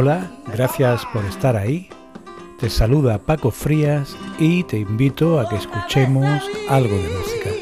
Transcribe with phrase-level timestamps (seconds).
[0.00, 1.88] Hola, gracias por estar ahí.
[2.60, 7.57] Te saluda Paco Frías y te invito a que escuchemos algo de música.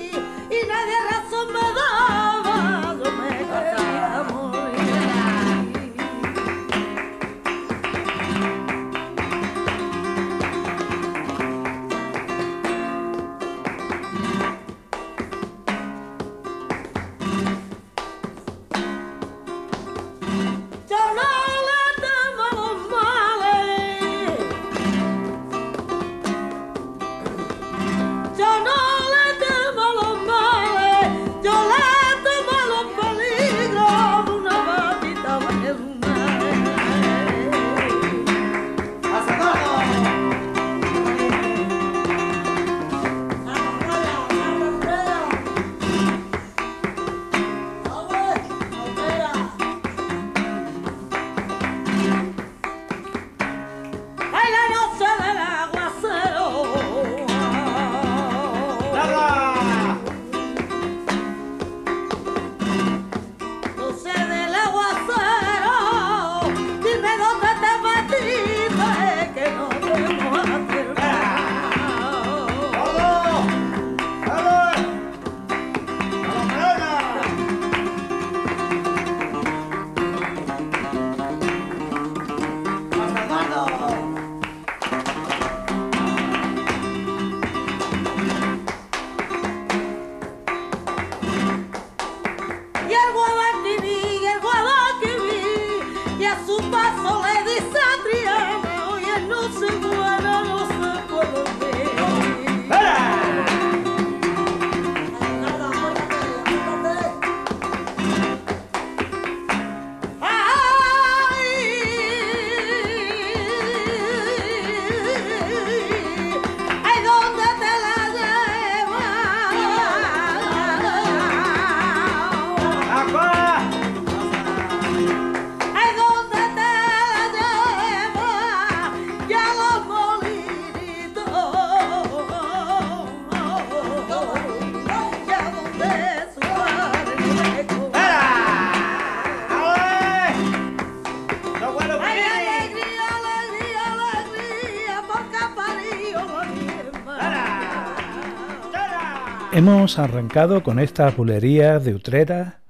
[149.67, 152.61] Hemos arrancado con estas bulerías de Utrera,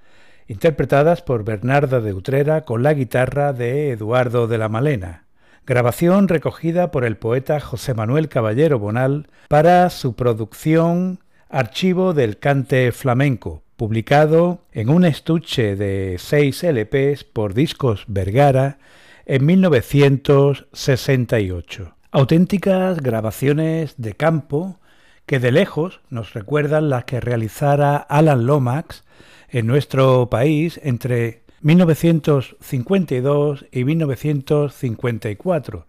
[0.48, 5.26] interpretadas por Bernarda de Utrera con la guitarra de Eduardo de la Malena,
[5.66, 11.20] grabación recogida por el poeta José Manuel Caballero Bonal para su producción
[11.50, 18.78] Archivo del Cante Flamenco, publicado en un estuche de seis LPs por Discos Vergara
[19.26, 21.94] en 1968.
[22.10, 24.78] Auténticas grabaciones de campo
[25.26, 29.04] que de lejos nos recuerdan las que realizara Alan Lomax
[29.48, 35.86] en nuestro país entre 1952 y 1954,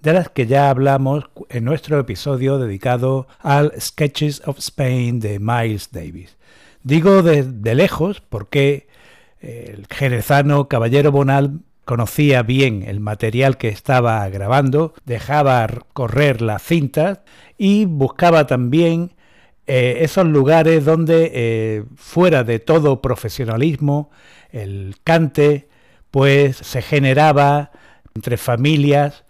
[0.00, 5.90] de las que ya hablamos en nuestro episodio dedicado al Sketches of Spain de Miles
[5.90, 6.36] Davis.
[6.84, 8.86] Digo de, de lejos porque
[9.40, 17.20] el jerezano Caballero Bonal conocía bien el material que estaba grabando, dejaba correr las cintas
[17.56, 19.14] y buscaba también
[19.66, 24.10] eh, esos lugares donde eh, fuera de todo profesionalismo
[24.50, 25.68] el cante
[26.10, 27.70] pues se generaba
[28.14, 29.24] entre familias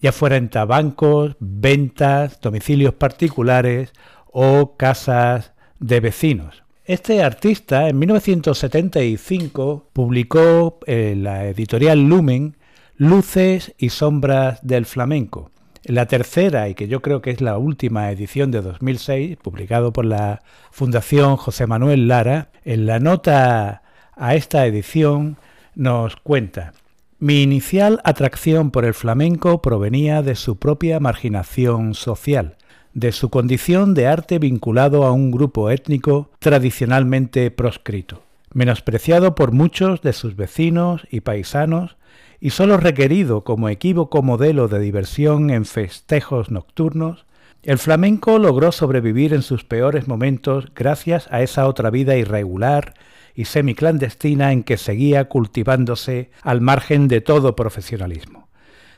[0.00, 3.92] ya fuera en tabancos, ventas, domicilios particulares
[4.32, 6.62] o casas de vecinos.
[6.86, 12.56] Este artista en 1975 publicó en la editorial Lumen
[12.96, 15.50] Luces y Sombras del Flamenco.
[15.84, 20.04] la tercera, y que yo creo que es la última edición de 2006, publicado por
[20.04, 23.82] la Fundación José Manuel Lara, en la nota
[24.14, 25.36] a esta edición
[25.74, 26.72] nos cuenta,
[27.18, 32.56] mi inicial atracción por el flamenco provenía de su propia marginación social
[32.94, 38.22] de su condición de arte vinculado a un grupo étnico tradicionalmente proscrito,
[38.52, 41.96] menospreciado por muchos de sus vecinos y paisanos
[42.40, 47.26] y solo requerido como equívoco modelo de diversión en festejos nocturnos,
[47.62, 52.94] el flamenco logró sobrevivir en sus peores momentos gracias a esa otra vida irregular
[53.34, 58.48] y semiclandestina en que seguía cultivándose al margen de todo profesionalismo.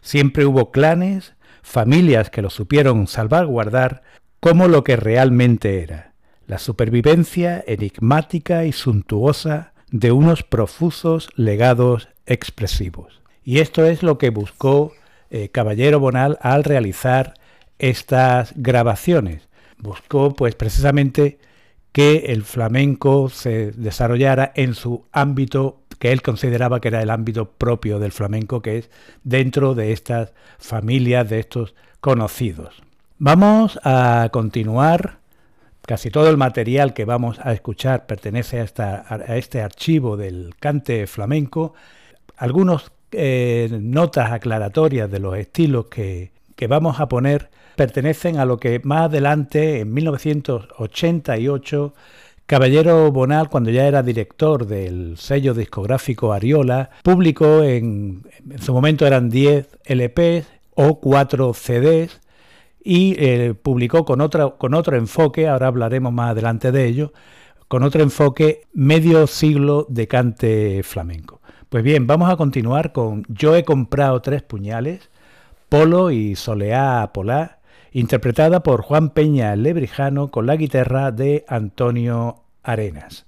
[0.01, 4.03] Siempre hubo clanes, familias que lo supieron salvaguardar
[4.41, 6.15] como lo que realmente era,
[6.47, 13.23] la supervivencia enigmática y suntuosa de unos profusos legados expresivos.
[13.45, 14.93] Y esto es lo que buscó
[15.31, 17.35] eh, Caballero Bonal al realizar
[17.79, 19.49] estas grabaciones.
[19.79, 21.39] Buscó pues precisamente
[21.93, 27.49] que el flamenco se desarrollara en su ámbito que él consideraba que era el ámbito
[27.49, 28.91] propio del flamenco, que es
[29.23, 32.83] dentro de estas familias, de estos conocidos.
[33.19, 35.19] Vamos a continuar.
[35.87, 41.75] Casi todo el material que vamos a escuchar pertenece a, este archivo del cante flamenco.
[42.37, 48.59] Algunos eh, notas aclaratorias de los estilos que, que vamos a poner pertenecen a lo
[48.59, 51.95] que más adelante, en 1988,
[52.53, 59.07] Caballero Bonal, cuando ya era director del sello discográfico Ariola, publicó en, en su momento
[59.07, 62.21] eran 10 LPs o 4 CDs
[62.85, 64.19] y eh, publicó con,
[64.59, 67.15] con otro enfoque, ahora hablaremos más adelante de ello,
[67.69, 71.41] con otro enfoque medio siglo de cante flamenco.
[71.71, 75.09] Pues bien, vamos a continuar con Yo he comprado tres puñales,
[75.71, 77.61] Polo y Soleá Polá,
[77.93, 83.27] interpretada por Juan Peña Lebrijano con la guitarra de Antonio Arenas.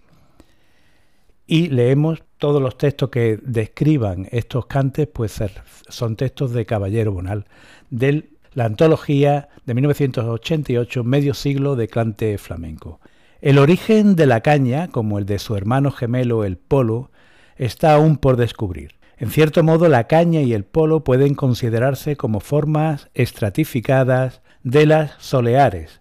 [1.47, 5.43] Y leemos todos los textos que describan estos cantes, pues
[5.89, 7.47] son textos de Caballero Bonal,
[7.91, 13.01] de la antología de 1988, Medio siglo de cante flamenco.
[13.41, 17.11] El origen de la caña, como el de su hermano gemelo el polo,
[17.57, 18.95] está aún por descubrir.
[19.17, 25.13] En cierto modo, la caña y el polo pueden considerarse como formas estratificadas de las
[25.19, 26.01] soleares,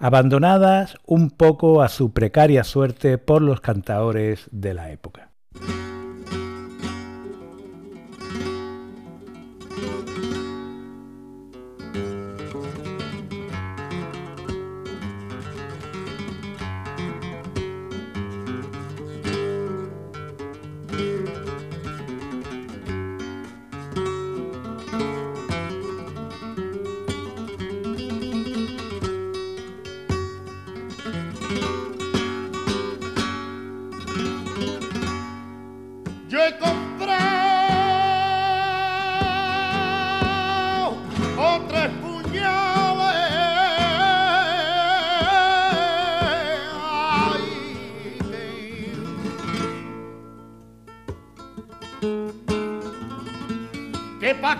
[0.00, 5.30] abandonadas un poco a su precaria suerte por los cantaores de la época.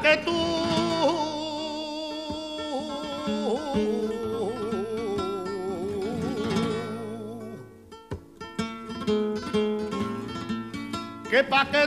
[0.02, 0.36] que tú.
[11.30, 11.86] Que pa' que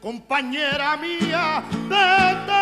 [0.00, 2.61] compañera mía, de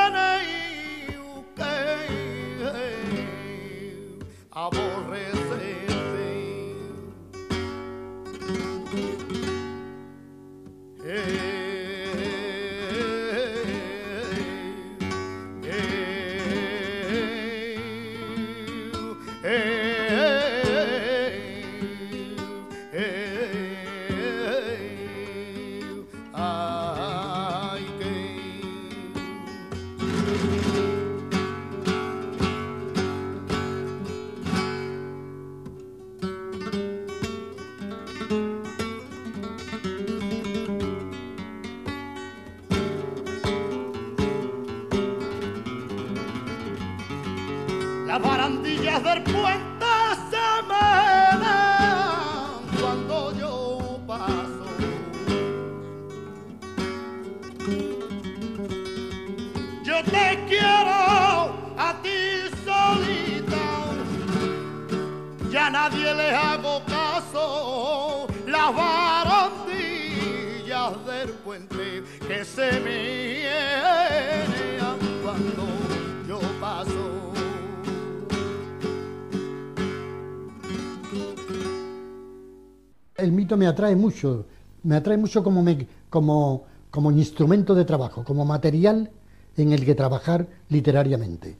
[83.21, 84.47] El mito me atrae mucho,
[84.83, 86.67] me atrae mucho como, me- como,
[87.13, 89.11] instrumento de trabajo, como material
[89.57, 91.57] en el que trabajar literariamente.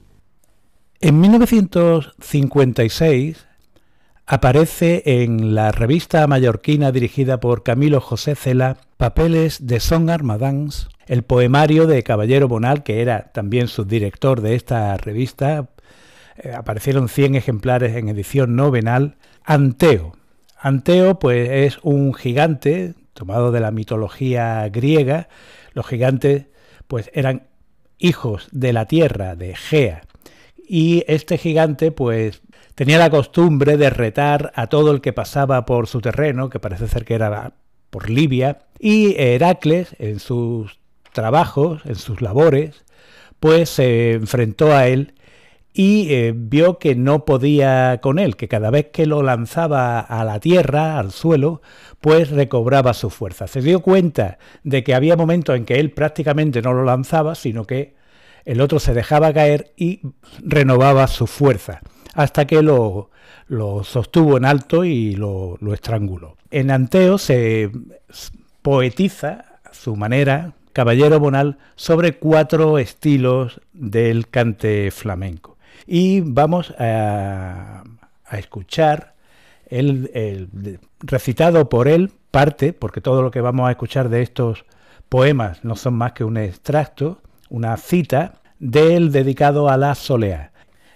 [0.99, 3.45] En 1956
[4.27, 11.23] aparece en la revista mallorquina dirigida por Camilo José Cela Papeles de Son Armadans, el
[11.23, 15.69] poemario de Caballero Bonal, que era también subdirector de esta revista.
[16.37, 19.17] Eh, aparecieron 100 ejemplares en edición novenal.
[19.43, 20.13] Anteo.
[20.61, 25.27] Anteo pues es un gigante tomado de la mitología griega.
[25.73, 26.45] Los gigantes
[26.87, 27.47] pues eran
[27.97, 30.03] hijos de la tierra, de Gea.
[30.67, 32.41] Y este gigante, pues,
[32.75, 36.87] tenía la costumbre de retar a todo el que pasaba por su terreno, que parece
[36.87, 37.53] ser que era
[37.89, 40.79] por Libia, y Heracles, en sus
[41.13, 42.85] trabajos, en sus labores,
[43.39, 45.13] pues se enfrentó a él
[45.73, 50.25] y eh, vio que no podía con él, que cada vez que lo lanzaba a
[50.25, 51.61] la tierra, al suelo,
[52.01, 53.47] pues recobraba su fuerza.
[53.47, 57.65] Se dio cuenta de que había momentos en que él prácticamente no lo lanzaba, sino
[57.65, 57.95] que
[58.43, 60.01] el otro se dejaba caer y
[60.39, 61.81] renovaba su fuerza,
[62.15, 63.09] hasta que lo,
[63.83, 66.37] sostuvo en alto y lo, lo estranguló.
[66.49, 67.71] En Anteo se
[68.61, 75.50] poetiza su manera Caballero Bonal sobre cuatro estilos del cante flamenco.
[75.87, 77.83] Y vamos a,
[78.31, 79.13] escuchar
[79.67, 84.65] el, recitado por él parte, porque todo lo que vamos a escuchar de estos
[85.09, 90.51] poemas no son más que un extracto, una cita del dedicado a la soleá.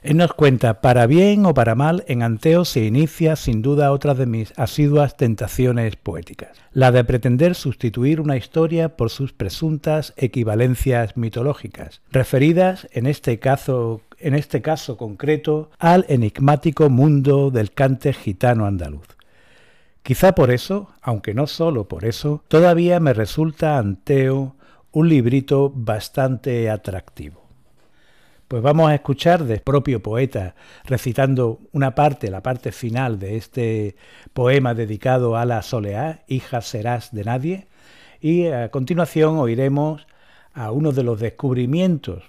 [0.06, 4.14] Él nos cuenta, para bien o para mal, en Anteo se inicia sin duda otra
[4.14, 11.18] de mis asiduas tentaciones poéticas, la de pretender sustituir una historia por sus presuntas equivalencias
[11.18, 18.66] mitológicas, referidas en este caso, en este caso concreto al enigmático mundo del cante gitano
[18.66, 19.08] andaluz.
[20.04, 24.56] Quizá por eso, aunque no solo por eso, todavía me resulta Anteo
[24.92, 27.42] un librito bastante atractivo.
[28.48, 30.54] Pues vamos a escuchar del propio poeta
[30.84, 33.96] recitando una parte, la parte final de este
[34.34, 37.68] poema dedicado a la soleá, hija serás de nadie,
[38.22, 40.06] y a continuación oiremos
[40.54, 42.24] a uno de los descubrimientos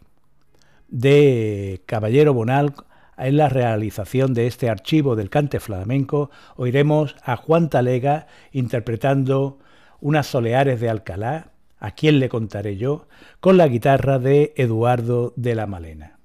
[0.89, 2.75] de Caballero Bonal
[3.19, 9.59] en la realización de este archivo del cante flamenco, oiremos a Juan Talega interpretando
[10.01, 13.07] unas soleares de Alcalá, a quién le contaré yo,
[13.41, 16.19] con la guitarra de Eduardo de la Malena.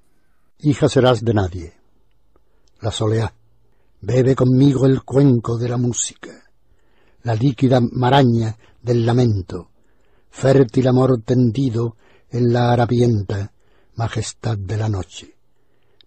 [0.60, 1.74] Hija serás de nadie.
[2.82, 3.34] La soleá.
[4.01, 6.32] Bebe conmigo el cuenco de la música,
[7.22, 9.70] la líquida maraña del lamento,
[10.32, 11.98] fértil amor tendido
[12.32, 13.51] en la harapienta
[14.01, 15.38] majestad de la noche,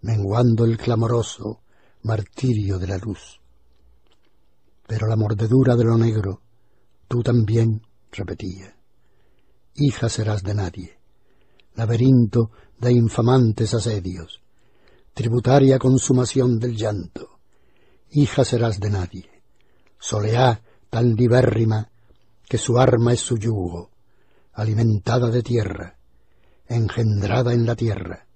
[0.00, 1.60] menguando el clamoroso
[2.02, 3.40] martirio de la luz.
[4.84, 6.40] Pero la mordedura de lo negro,
[7.06, 8.76] tú también, repetía,
[9.76, 10.98] hija serás de nadie,
[11.76, 14.42] laberinto de infamantes asedios,
[15.12, 17.38] tributaria consumación del llanto,
[18.10, 19.30] hija serás de nadie,
[20.00, 20.60] soleá
[20.90, 21.92] tan libérrima
[22.48, 23.90] que su arma es su yugo,
[24.52, 25.93] alimentada de tierra,
[26.68, 28.26] engendrada en la tierra,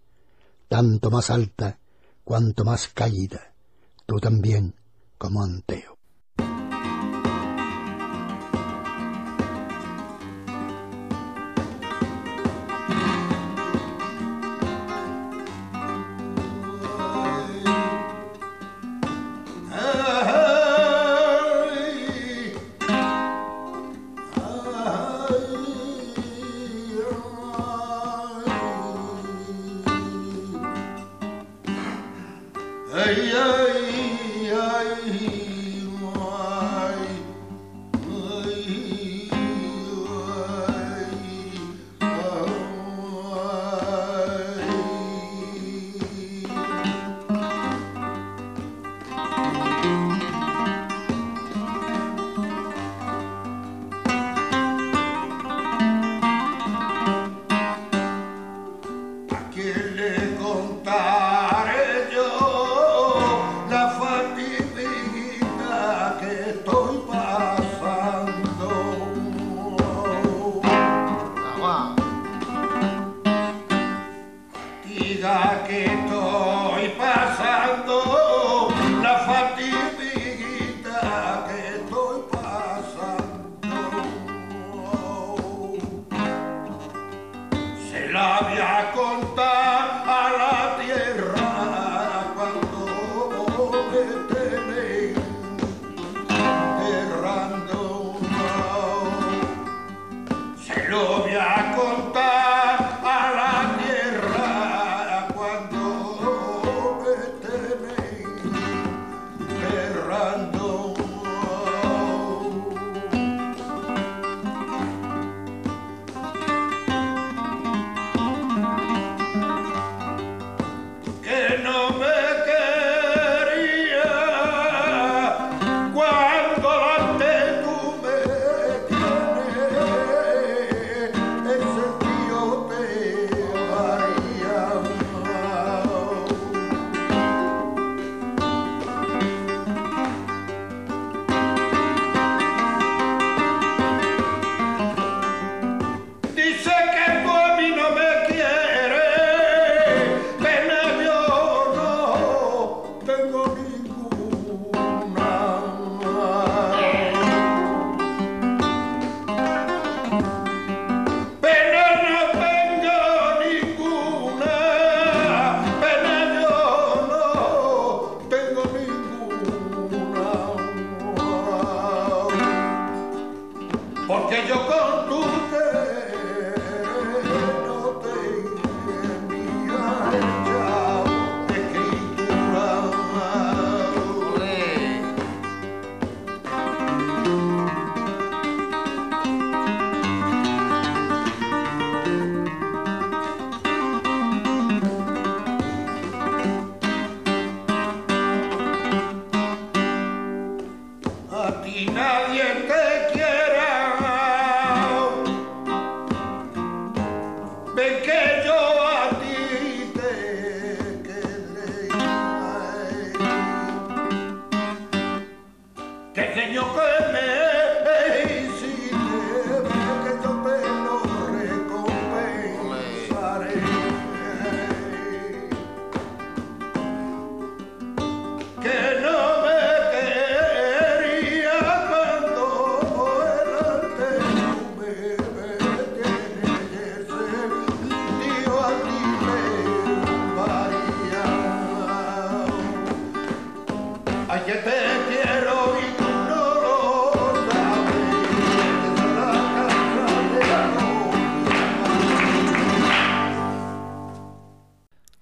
[0.68, 1.78] tanto más alta
[2.24, 3.54] cuanto más caída,
[4.06, 4.74] tú también
[5.16, 5.97] como Anteo.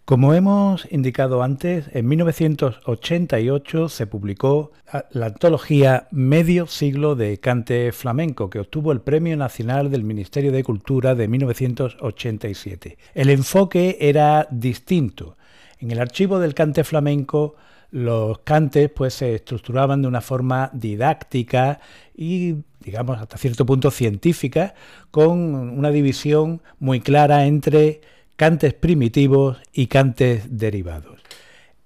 [0.06, 4.70] Como hemos indicado antes, en 1988 se publicó
[5.10, 10.62] la antología Medio siglo de cante flamenco, que obtuvo el Premio Nacional del Ministerio de
[10.62, 12.98] Cultura de 1987.
[13.14, 15.36] El enfoque era distinto.
[15.80, 17.56] En el archivo del cante flamenco
[17.90, 21.80] los cantes pues se estructuraban de una forma didáctica
[22.14, 24.74] y digamos hasta cierto punto científica
[25.10, 28.02] con una división muy clara entre
[28.36, 31.20] cantes primitivos y cantes derivados.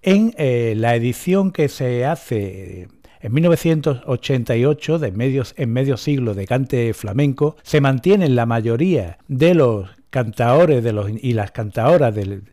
[0.02, 2.88] En eh, la edición que se hace
[3.20, 9.54] en 1988, de medios, en medio siglo de cante flamenco, se mantienen la mayoría de
[9.54, 10.84] los cantaores
[11.22, 12.44] y las cantaoras del,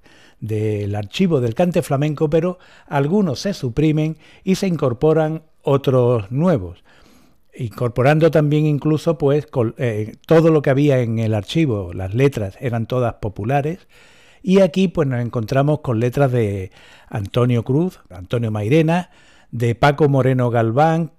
[0.41, 6.83] del archivo del cante flamenco, pero algunos se suprimen y se incorporan otros nuevos
[7.57, 12.85] incorporando también incluso pues eh, todo lo que había en el archivo, las letras eran
[12.85, 13.87] todas populares
[14.43, 16.71] y aquí pues nos encontramos con letras de
[17.09, 19.09] Antonio Cruz, Antonio Mairena,
[19.51, 21.11] de Paco Moreno Galván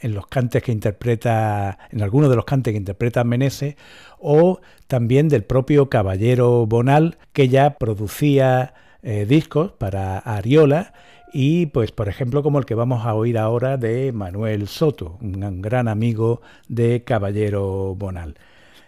[0.00, 3.76] en los cantes que interpreta en algunos de los cantes que interpreta Meneses
[4.18, 10.92] o también del propio Caballero Bonal que ya producía eh, discos para Ariola
[11.34, 15.60] y pues por ejemplo como el que vamos a oír ahora de Manuel Soto, un
[15.60, 18.36] gran amigo de Caballero Bonal.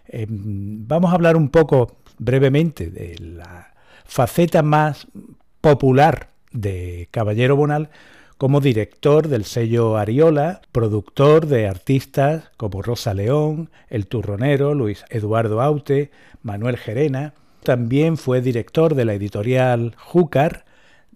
[0.07, 5.09] Em, vamos a hablar un poco brevemente de la faceta más
[5.61, 7.91] popular de Caballero Bonal
[8.39, 15.61] como director del sello Ariola, productor de artistas como Rosa León, El Turronero, Luis Eduardo
[15.63, 17.35] Aute, Manuel Gerena.
[17.65, 20.66] También fue director de la editorial Júcar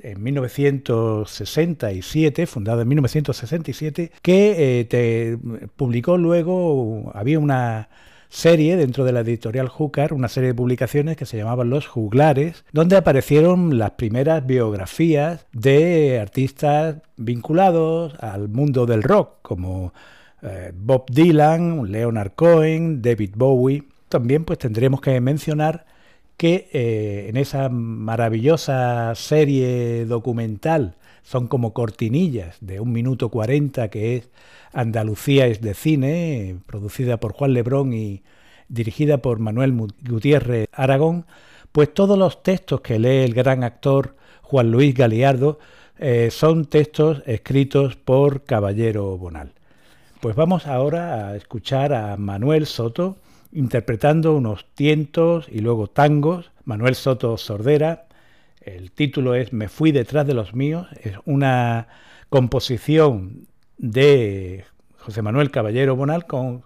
[0.02, 5.38] en 1967, fundado en 1967, que eh,
[5.76, 7.88] publicó luego, había una
[8.30, 12.64] serie dentro de la editorial Júcar, una serie de publicaciones que se llamaban Los Juglares,
[12.72, 19.92] donde aparecieron las primeras biografías de artistas vinculados al mundo del rock, como
[20.42, 23.84] eh, Bob Dylan, Leonard Cohen, David Bowie.
[24.08, 25.84] También pues tendremos que mencionar
[26.40, 34.16] que eh, en esa maravillosa serie documental son como cortinillas de un minuto cuarenta que
[34.16, 34.30] es
[34.72, 38.22] Andalucía es de cine, producida por Juan Lebrón y
[38.68, 39.74] dirigida por Manuel
[40.08, 41.26] Gutiérrez Aragón,
[41.72, 45.58] pues todos los textos que lee el gran actor Juan Luis Galiardo
[45.98, 49.52] eh, son textos escritos por Caballero Bonal.
[50.22, 53.18] Pues vamos ahora a escuchar a Manuel Soto,
[53.52, 58.06] interpretando unos tientos y luego tangos, Manuel Soto Sordera.
[58.60, 61.88] El título es Me fui detrás de los míos, es una
[62.28, 64.64] composición de
[64.98, 66.64] José Manuel Caballero Bonal con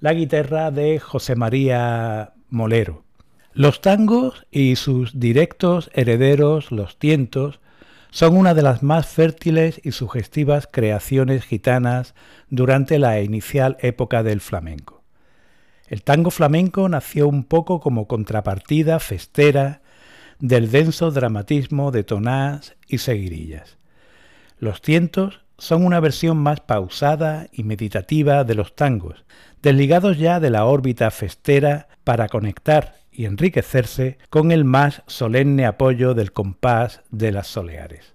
[0.00, 3.04] la guitarra de José María Molero.
[3.52, 7.60] Los tangos y sus directos herederos, los tientos,
[8.10, 12.14] son una de las más fértiles y sugestivas creaciones gitanas
[12.48, 14.93] durante la inicial época del flamenco.
[15.86, 19.82] El tango flamenco nació un poco como contrapartida festera
[20.38, 23.76] del denso dramatismo de tonás y seguirillas.
[24.58, 29.24] Los tientos son una versión más pausada y meditativa de los tangos,
[29.62, 36.14] desligados ya de la órbita festera para conectar y enriquecerse con el más solemne apoyo
[36.14, 38.13] del compás de las soleares.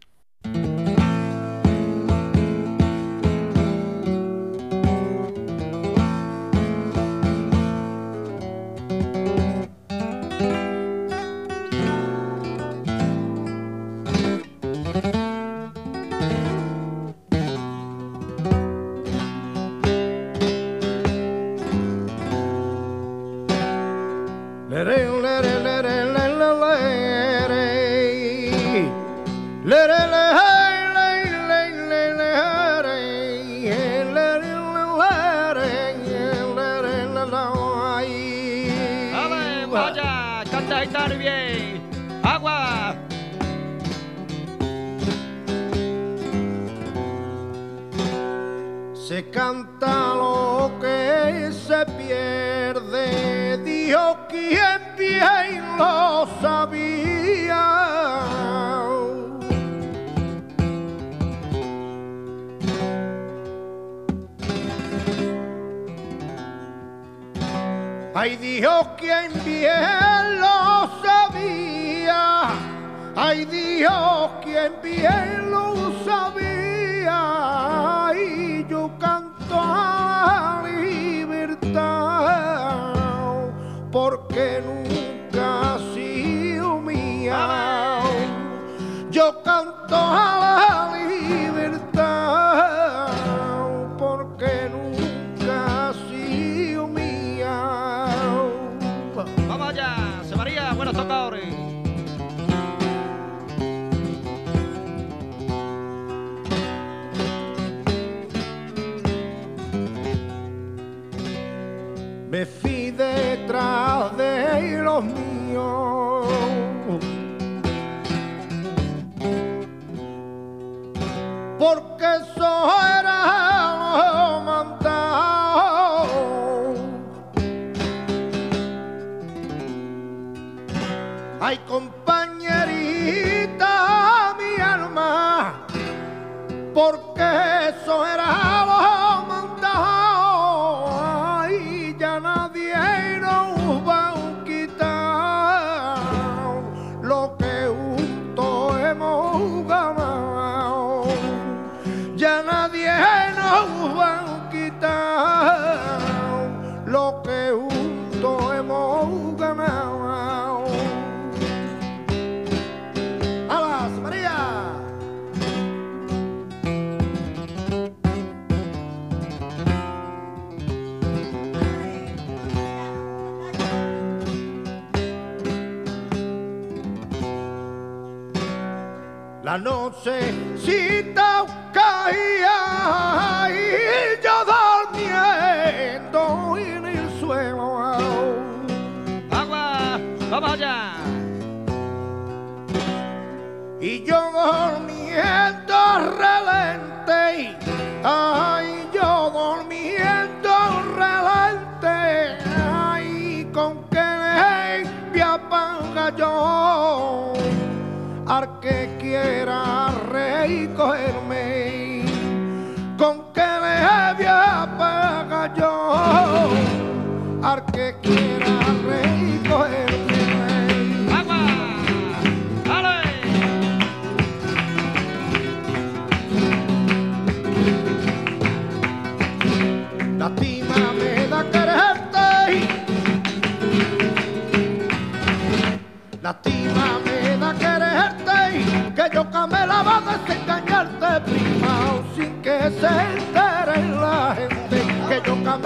[210.77, 211.18] কয়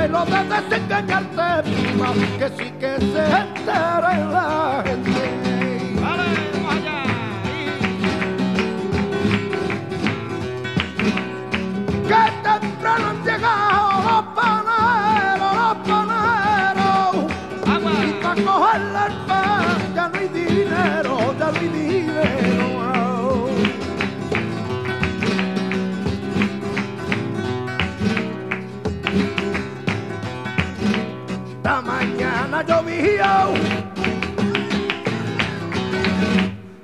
[0.07, 5.42] lo de desengañarte prima que sí que se entere la gente.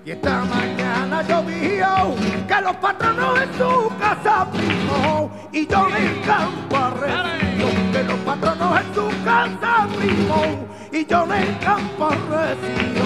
[0.05, 2.13] Y esta mañana llovió
[2.45, 8.19] que los patronos en su casa primo y yo en el campo arrecio que los
[8.19, 12.99] patronos en su casa primo y yo en el campo arrecio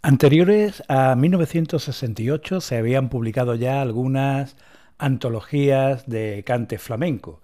[0.00, 4.56] Anteriores a 1968 se habían publicado ya algunas
[4.98, 7.40] antologías de cante flamenco.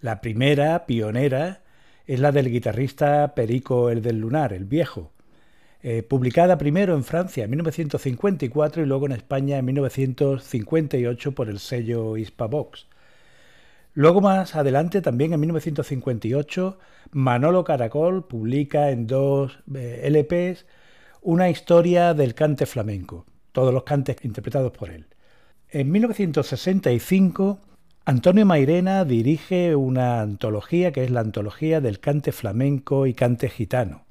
[0.00, 1.62] La primera, pionera,
[2.06, 5.12] es la del guitarrista Perico el del Lunar, el viejo,
[5.82, 11.58] eh, publicada primero en Francia en 1954 y luego en España en 1958 por el
[11.58, 12.86] sello Hispavox.
[13.92, 16.78] Luego más adelante, también en 1958,
[17.12, 20.66] Manolo Caracol publica en dos eh, LPs
[21.22, 25.06] una historia del cante flamenco, todos los cantes interpretados por él.
[25.74, 27.58] En 1965,
[28.04, 34.04] Antonio Mairena dirige una antología que es la antología del cante flamenco y cante gitano.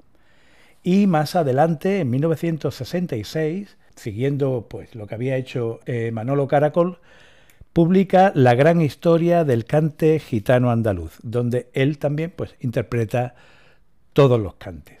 [0.82, 6.98] Y más adelante, en 1966, siguiendo pues lo que había hecho eh, Manolo Caracol,
[7.72, 13.36] publica La gran historia del cante gitano andaluz, donde él también pues interpreta
[14.12, 14.98] todos los cantes.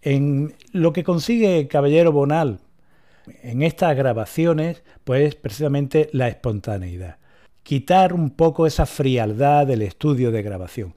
[0.00, 2.60] En lo que consigue Caballero Bonal
[3.42, 7.18] en estas grabaciones, pues precisamente la espontaneidad.
[7.62, 10.94] Quitar un poco esa frialdad del estudio de grabación.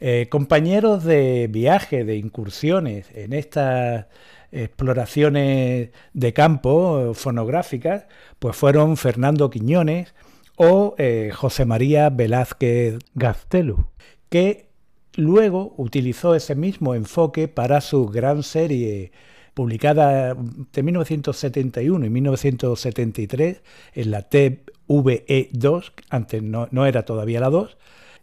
[0.00, 4.06] Eh, compañeros de viaje, de incursiones en estas
[4.50, 8.06] exploraciones de campo fonográficas,
[8.38, 10.14] pues fueron Fernando Quiñones
[10.56, 13.86] o eh, José María Velázquez Gaztelu,
[14.28, 14.68] que
[15.14, 19.12] luego utilizó ese mismo enfoque para su gran serie
[19.54, 23.62] publicada de 1971 y 1973
[23.94, 27.76] en la TVE2, antes no, no era todavía la 2,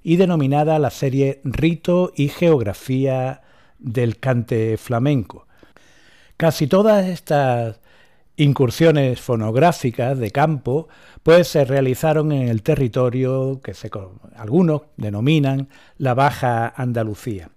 [0.04, 3.42] y denominada la serie Rito y Geografía
[3.78, 5.48] del Cante Flamenco.
[6.38, 7.80] Casi todas estas
[8.38, 10.88] incursiones fonográficas de campo
[11.24, 13.92] pues se realizaron en el territorio que se,
[14.38, 17.50] algunos denominan la Baja Andalucía,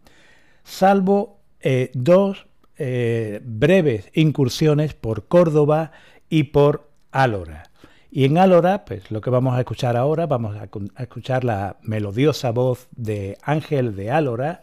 [0.65, 5.93] salvo eh, dos eh, breves incursiones por Córdoba
[6.29, 7.71] y por Álora.
[8.11, 11.77] Y en Álora, pues lo que vamos a escuchar ahora, vamos a, a escuchar la
[11.83, 14.63] melodiosa voz de Ángel de Álora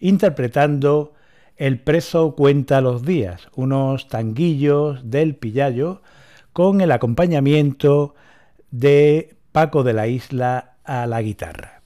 [0.00, 1.14] interpretando
[1.56, 6.02] el preso cuenta los días, unos tanguillos del Pillayo
[6.52, 8.14] con el acompañamiento
[8.70, 11.82] de Paco de la Isla a la guitarra.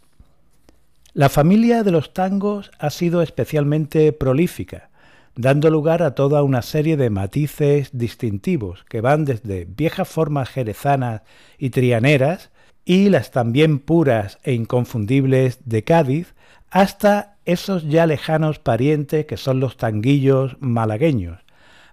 [1.12, 4.90] La familia de los tangos ha sido especialmente prolífica,
[5.38, 11.22] dando lugar a toda una serie de matices distintivos que van desde viejas formas jerezanas
[11.58, 12.50] y trianeras
[12.84, 16.34] y las también puras e inconfundibles de Cádiz
[16.70, 21.38] hasta esos ya lejanos parientes que son los tanguillos malagueños,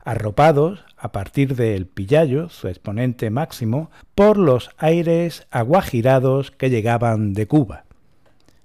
[0.03, 7.45] arropados, a partir del Pillayo, su exponente máximo, por los aires aguajirados que llegaban de
[7.45, 7.85] Cuba.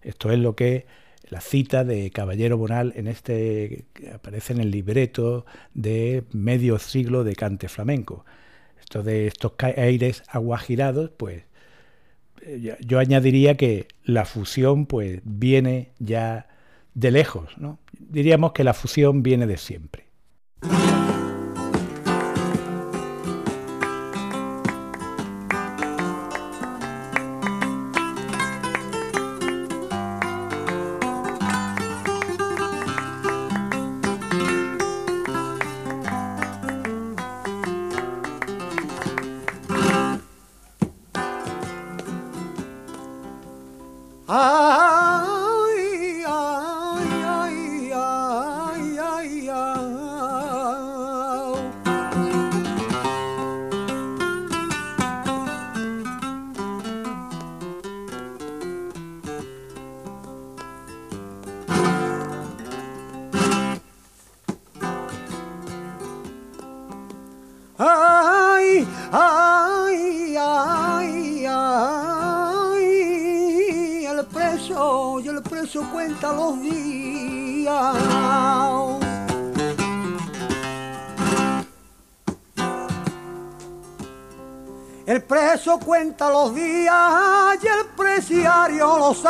[0.00, 0.86] Esto es lo que
[1.30, 7.24] la cita de Caballero Bonal en este que aparece en el libreto de medio siglo
[7.24, 8.24] de cante flamenco.
[8.80, 11.44] Esto de estos aires aguajirados, pues
[12.42, 16.48] eh, yo añadiría que la fusión pues viene ya
[16.94, 17.56] de lejos.
[17.58, 17.78] ¿no?
[17.98, 20.06] Diríamos que la fusión viene de siempre.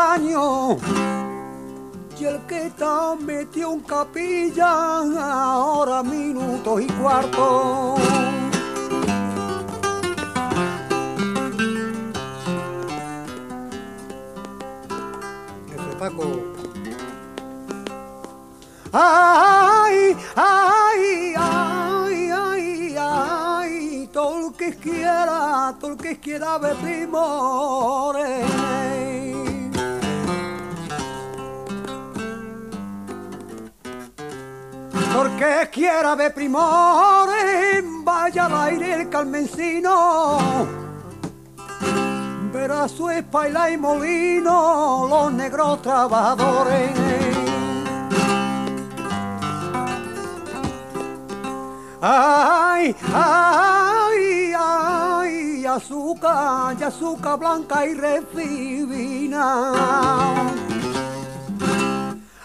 [0.01, 0.79] Años.
[2.19, 4.99] Y el que está metió un capilla,
[5.51, 8.01] ahora minutos y cuartos.
[16.01, 16.25] Paco.
[18.91, 28.60] Ay, ay, ay, ay, ay, todo el que quiera, todo el que quiera primores.
[35.15, 40.39] Porque quiera ver primores, vaya al aire el calmencino.
[42.53, 46.91] Verá su espalda y molino, los negros trabajadores.
[52.03, 59.73] Ay, ay, ay, azúcar, y azúcar blanca y refina.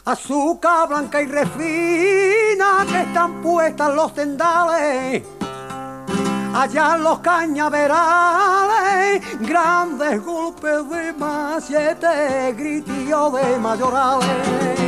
[0.03, 1.25] Azúcar blanca y
[2.65, 5.23] ya que están puestas los tendales,
[6.53, 14.85] allá los cañaverales, grandes golpes de machete, gritillo de mayorales.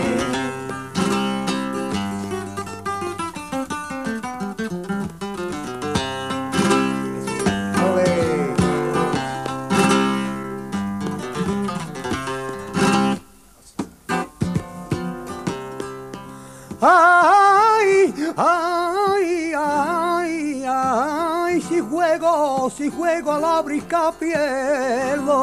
[18.39, 25.34] Ay, ay, ay, si juego, si juego a la brisca pierdo.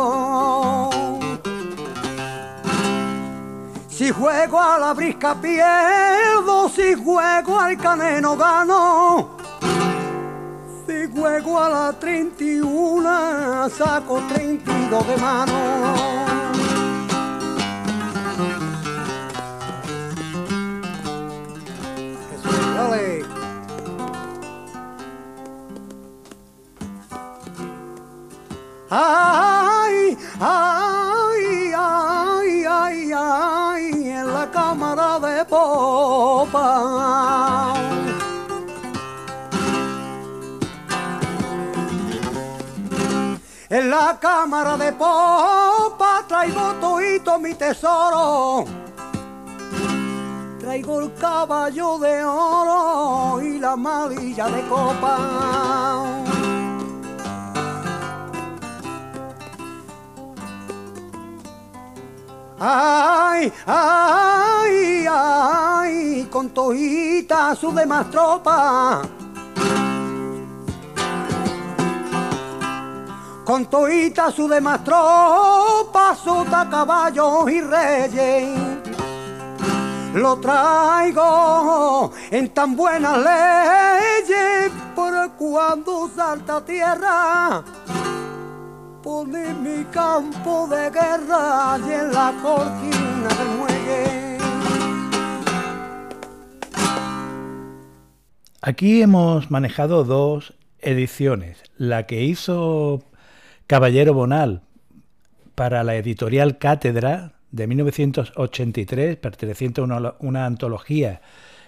[3.89, 9.31] Si juego a la brisca pierdo, si juego al caneno gano.
[10.87, 16.54] Si juego a la 31 saco 32 de mano.
[28.91, 36.75] Ay, ay, ay, ay, ay, en la cámara de popa.
[43.71, 48.65] En la cámara de popa traigo toito mi tesoro.
[50.61, 56.34] Traigo el caballo de oro y la malilla de copa.
[62.59, 69.03] Ay, ay, ay, con tojita su demás tropa.
[73.45, 78.59] Con toita su demás tropa, sota caballos y reyes.
[80.15, 87.63] Lo traigo en tan buenas leyes, por cuando salta tierra
[89.07, 92.33] mi campo de guerra en la
[93.37, 94.39] del muelle.
[98.63, 101.63] Aquí hemos manejado dos ediciones.
[101.77, 103.03] La que hizo
[103.67, 104.63] Caballero Bonal
[105.55, 111.21] para la editorial Cátedra de 1983, perteneciente a una, una antología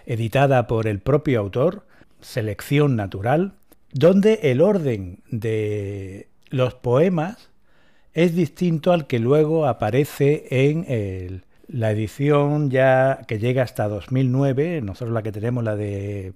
[0.06, 1.86] editada por el propio autor,
[2.22, 3.52] Selección Natural,
[3.92, 7.50] donde el orden de los poemas
[8.12, 15.12] es distinto al que luego aparece en la edición ya que llega hasta 2009, nosotros
[15.12, 16.32] la que tenemos la de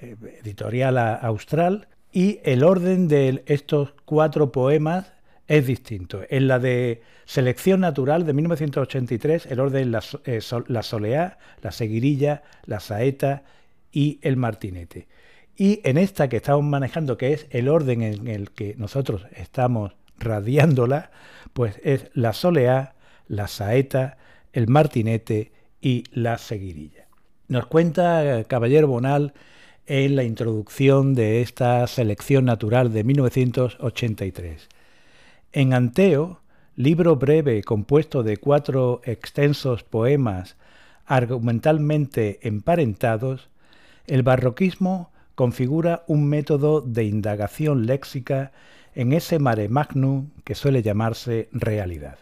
[0.00, 5.12] eh, editorial austral, y el orden de estos cuatro poemas
[5.46, 6.22] es distinto.
[6.28, 12.42] En la de Selección Natural de 1983, el orden la, eh, la soleá, la seguirilla,
[12.64, 13.44] la saeta
[13.92, 15.08] y el martinete.
[15.56, 19.92] Y en esta que estamos manejando, que es el orden en el que nosotros estamos
[20.18, 21.10] radiándola,
[21.52, 22.94] pues es la soleá,
[23.28, 24.16] la saeta,
[24.52, 27.06] el martinete y la seguirilla.
[27.48, 29.34] Nos cuenta Caballero Bonal
[29.86, 34.68] en la introducción de esta selección natural de 1983.
[35.52, 36.40] En Anteo,
[36.76, 40.56] libro breve compuesto de cuatro extensos poemas
[41.06, 43.48] argumentalmente emparentados,
[44.06, 45.10] el barroquismo
[45.40, 48.52] configura un método de indagación léxica
[48.94, 52.18] en ese mare magnum que suele llamarse realidad.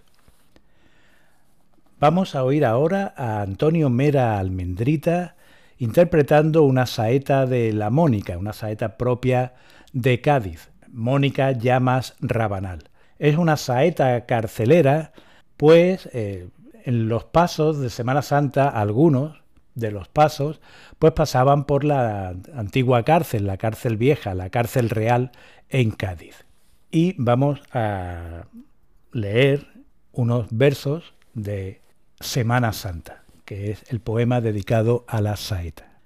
[1.98, 5.34] Vamos a oír ahora a Antonio Mera Almendrita
[5.78, 9.54] interpretando una saeta de la Mónica, una saeta propia
[9.92, 12.84] de Cádiz, Mónica Llamas Rabanal.
[13.18, 15.10] Es una saeta carcelera,
[15.56, 16.50] pues eh,
[16.84, 19.42] en los pasos de Semana Santa algunos
[19.78, 20.60] de los pasos,
[20.98, 25.32] pues pasaban por la antigua cárcel, la cárcel vieja, la cárcel real
[25.68, 26.44] en Cádiz.
[26.90, 28.46] Y vamos a
[29.12, 29.66] leer
[30.12, 31.80] unos versos de
[32.20, 36.00] Semana Santa, que es el poema dedicado a la saeta.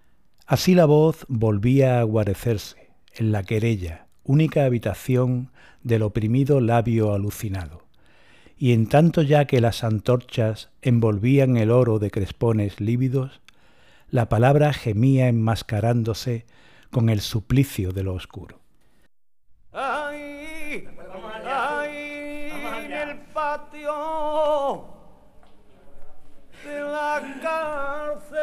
[0.47, 5.51] Así la voz volvía a guarecerse en la querella, única habitación
[5.83, 7.83] del oprimido labio alucinado.
[8.59, 13.41] Y en tanto ya que las antorchas envolvían el oro de crespones lívidos,
[14.13, 16.47] la palabra gemía enmascarándose
[16.91, 18.61] con el suplicio de lo oscuro.
[19.73, 20.87] Ay,
[21.47, 22.53] ay,
[22.85, 24.85] en el patio
[26.63, 28.43] de la cárcel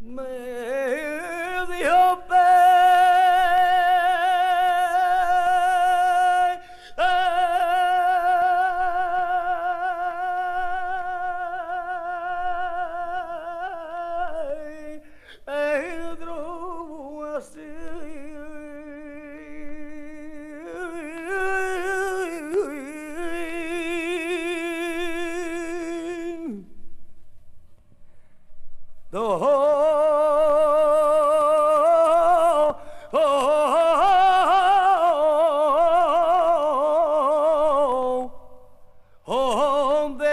[0.00, 0.22] me
[1.74, 2.22] dio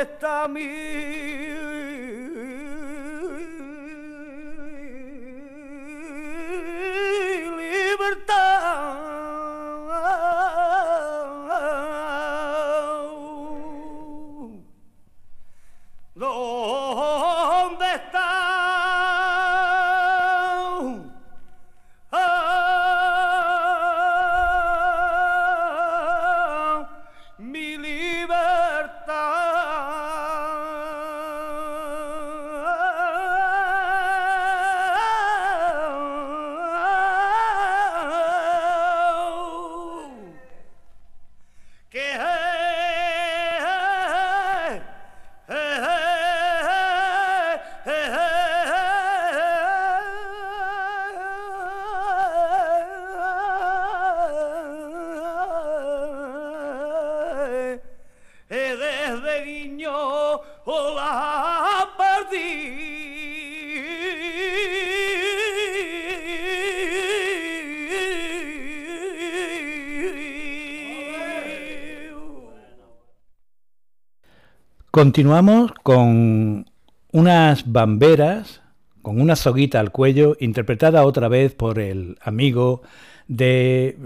[0.04, 1.13] está mi
[74.96, 76.68] Continuamos con
[77.12, 78.62] unas bamberas,
[79.02, 82.84] con una soguita al cuello, interpretada otra vez por el amigo
[83.28, 83.98] de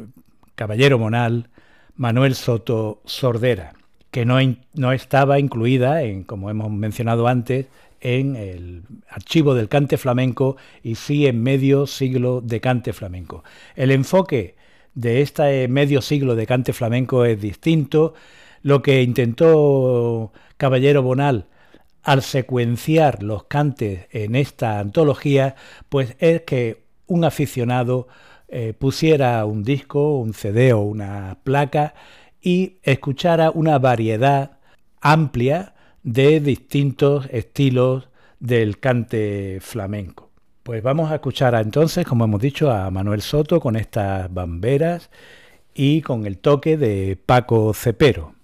[0.55, 1.49] Caballero Monal,
[1.97, 3.73] Manuel Soto Sordera,
[4.11, 4.37] que no,
[4.75, 7.65] no estaba incluida, en, como hemos mencionado antes,
[7.99, 13.43] en el archivo del cante flamenco y sí en medio siglo de cante flamenco.
[13.75, 14.55] El enfoque
[14.95, 18.13] de este medio siglo de cante flamenco es distinto.
[18.67, 21.45] Lo que intentó Caballero Bonal
[22.03, 25.55] al secuenciar los cantes en esta antología,
[25.87, 28.09] pues es que un aficionado
[28.49, 31.93] eh, pusiera un disco, un CD o una placa
[32.41, 34.57] y escuchara una variedad
[34.99, 38.09] amplia de distintos estilos
[38.41, 40.29] del cante flamenco.
[40.63, 45.09] Pues vamos a escuchar entonces, como hemos dicho, a Manuel Soto con estas bamberas
[45.73, 48.35] y con el toque de Paco Cepero.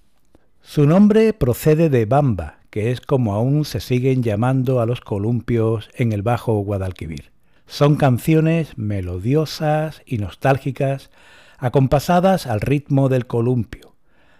[0.66, 5.89] Su nombre procede de Bamba, que es como aún se siguen llamando a los columpios
[5.93, 7.32] en el Bajo Guadalquivir.
[7.68, 11.11] Son canciones melodiosas y nostálgicas,
[11.59, 13.93] acompasadas al ritmo del columpio.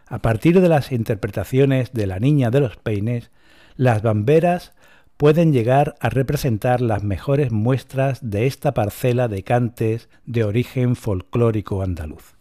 [0.07, 3.30] A partir de las interpretaciones de la Niña de los Peines,
[3.76, 4.71] las bamberas
[5.17, 11.84] pueden llegar a representar las mejores muestras de esta parcela de cantes de origen folclórico
[11.84, 12.34] andaluz.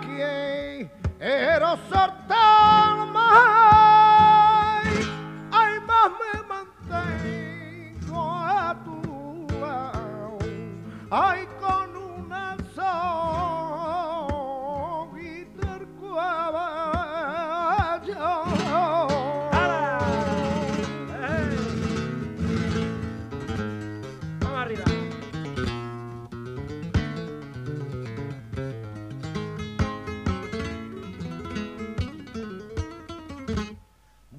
[0.00, 0.90] Quien
[1.20, 4.84] era sortal más
[5.50, 10.38] ay más me mantengo a tu lado
[11.10, 11.46] ay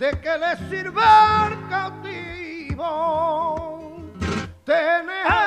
[0.04, 2.86] ¿De qué le sirve al cautivo.
[4.66, 5.43] Tenerlo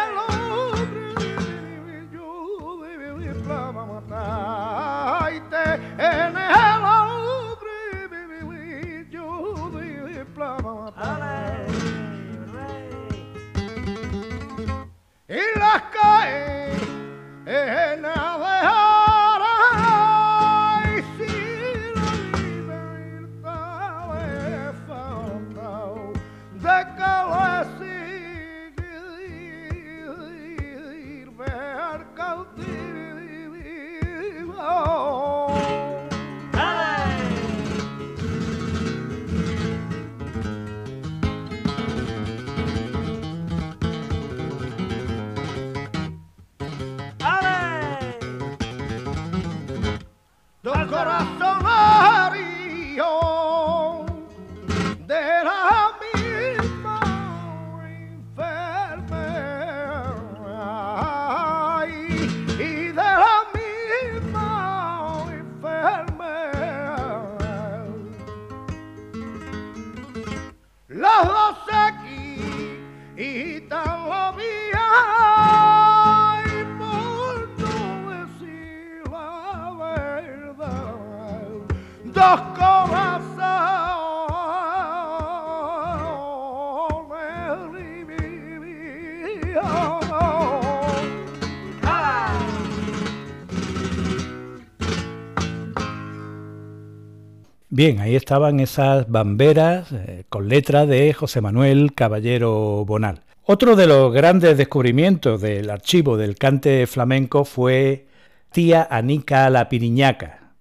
[97.77, 103.21] Bien, ahí estaban esas bamberas eh, con letra de José Manuel Caballero Bonal.
[103.43, 108.07] Otro de los grandes descubrimientos del archivo del cante flamenco fue
[108.51, 110.55] Tía Anica la Piriñaca,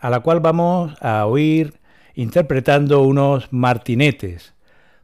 [0.00, 1.74] a la cual vamos a oír
[2.14, 4.54] interpretando unos martinetes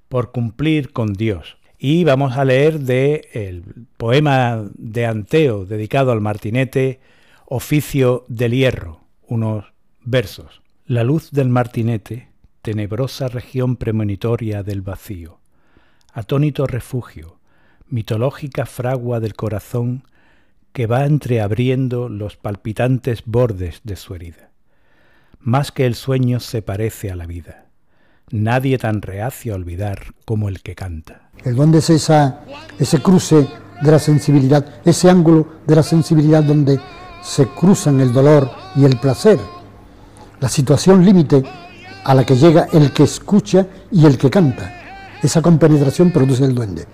[0.08, 1.58] por cumplir con Dios.
[1.78, 3.62] Y vamos a leer de el
[3.98, 7.00] poema de Anteo dedicado al martinete,
[7.44, 9.66] Oficio del Hierro, unos
[10.00, 10.62] versos.
[10.88, 12.30] La luz del martinete,
[12.62, 15.38] tenebrosa región premonitoria del vacío,
[16.14, 17.36] atónito refugio,
[17.90, 20.04] mitológica fragua del corazón
[20.72, 24.48] que va entreabriendo los palpitantes bordes de su herida.
[25.40, 27.66] Más que el sueño se parece a la vida.
[28.30, 31.28] Nadie tan reacio a olvidar como el que canta.
[31.44, 32.46] El duende es esa,
[32.78, 33.46] ese cruce
[33.82, 36.80] de la sensibilidad, ese ángulo de la sensibilidad donde
[37.20, 39.38] se cruzan el dolor y el placer,
[40.40, 41.42] la situación límite
[42.04, 44.72] a la que llega el que escucha y el que canta.
[45.22, 46.86] Esa compenetración produce el duende.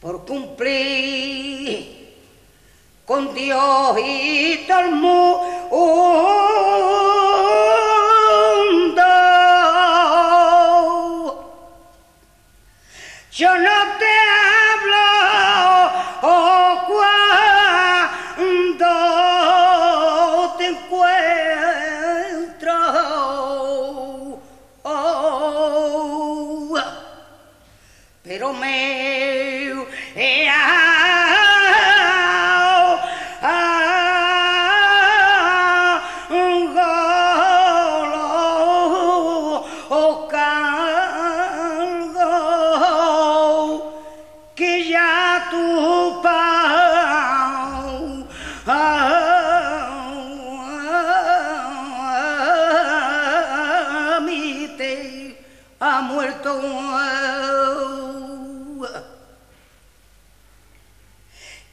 [0.00, 2.16] por cumplir
[3.06, 5.52] con Dios y todo el mundo.
[13.34, 14.04] Yo no te
[14.44, 16.84] hablo oh,
[18.36, 18.86] cuando
[20.58, 21.12] te encuentro.
[24.82, 26.78] Oh,
[28.22, 29.41] pero me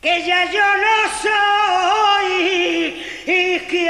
[0.01, 3.89] que ya yo no soy y que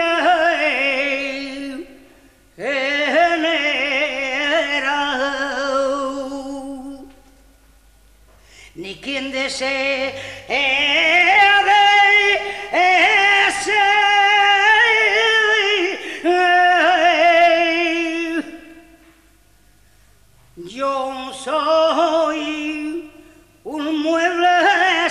[8.75, 10.13] ni quien desee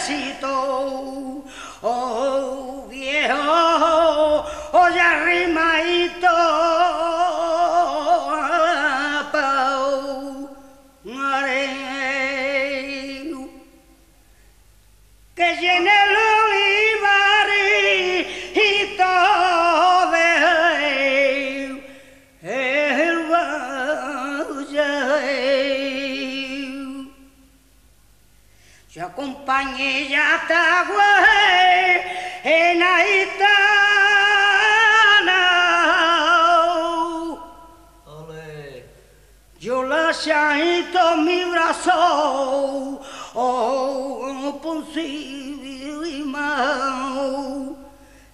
[0.08, 1.44] mueblecito,
[1.82, 2.27] oh
[29.60, 30.84] Ya hasta
[32.44, 33.48] en Aitana.
[39.58, 43.00] Yo la siento en mi brazo,
[43.34, 46.54] oh, encima.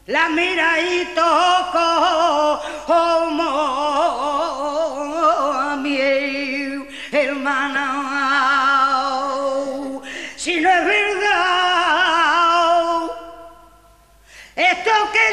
[0.07, 4.44] La mira y toco como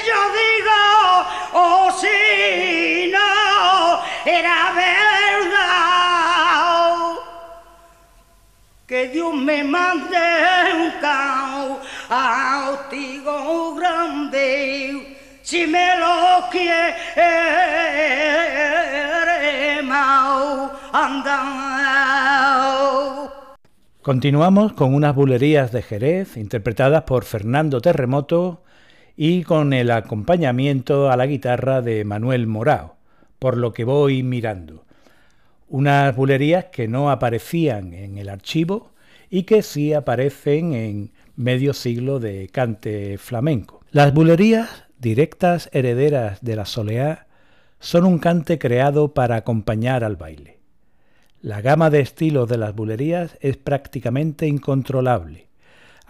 [0.06, 0.82] yo digo,
[1.54, 5.82] o si no, era verdad.
[8.88, 10.18] Que Dios me mande
[10.76, 10.92] un
[12.20, 16.96] cautigo grande, si me lo quiere,
[19.84, 21.52] mau andar.
[24.02, 28.64] Continuamos con unas bulerías de Jerez interpretadas por Fernando Terremoto
[29.24, 32.96] y con el acompañamiento a la guitarra de Manuel Morao,
[33.38, 34.84] por lo que voy mirando.
[35.70, 38.94] Unas bulerías que no aparecían en el archivo
[39.30, 43.82] y que sí aparecen en medio siglo de cante flamenco.
[43.92, 47.28] Las bulerías, directas herederas de la soleá,
[47.80, 50.58] son un cante creado para acompañar al baile.
[51.42, 55.51] La gama de estilos de las bulerías es prácticamente incontrolable,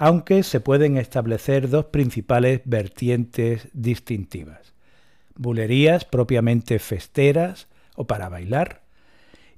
[0.04, 4.74] aunque se pueden establecer dos principales vertientes distintivas.
[5.36, 8.82] Bulerías propiamente festeras o para bailar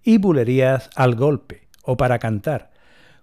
[0.03, 2.71] y bulerías al golpe o para cantar,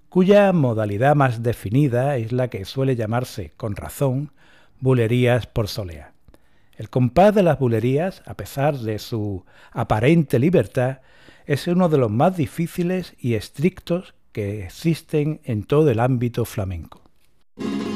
[0.08, 4.32] cuya modalidad más definida es la que suele llamarse, con razón,
[4.80, 6.14] bulerías por solea.
[6.78, 11.00] El compás de las bulerías, a pesar de su aparente libertad,
[11.44, 17.09] es uno de los más difíciles y estrictos que existen en todo el ámbito flamenco.
[17.60, 17.89] Yo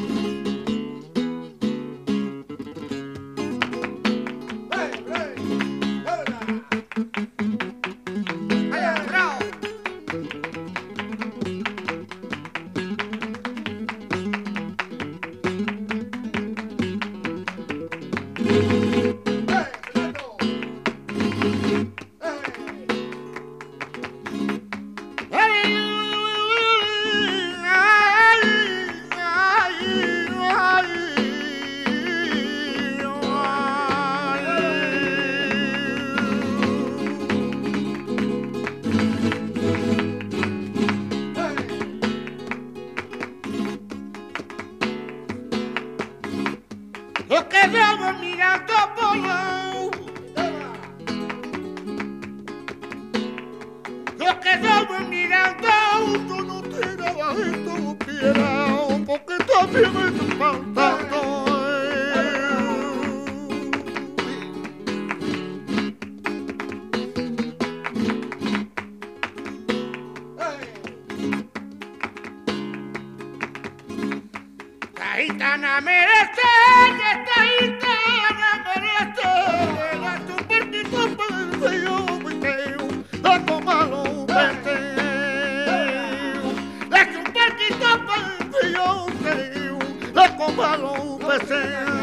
[91.38, 91.93] lo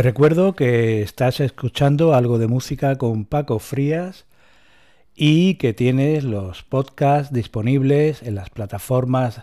[0.00, 4.24] Te recuerdo que estás escuchando algo de música con Paco Frías
[5.14, 9.42] y que tienes los podcasts disponibles en las plataformas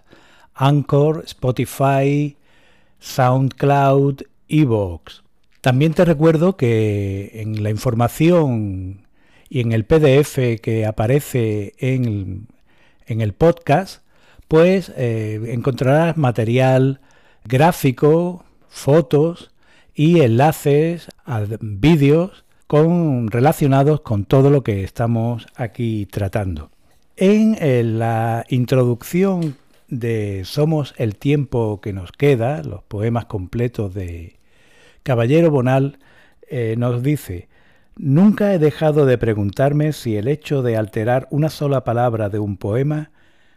[0.55, 2.37] Anchor, Spotify,
[2.99, 5.21] SoundCloud, Evox.
[5.61, 9.05] También te recuerdo que en la información
[9.49, 12.47] y en el PDF que aparece en,
[13.05, 14.01] el podcast,
[14.47, 16.99] pues eh, encontrarás material
[17.45, 19.51] gráfico, fotos,
[19.97, 26.69] y enlaces a vídeos relacionados con todo lo que estamos aquí tratando.
[27.15, 34.35] En, en la introducción de Somos el tiempo que nos queda, los poemas completos de
[35.01, 35.97] Caballero Bonal,
[36.47, 37.47] eh, nos dice,
[37.95, 42.57] Nunca he dejado de preguntarme si el hecho de alterar una sola palabra de un
[42.57, 43.09] poema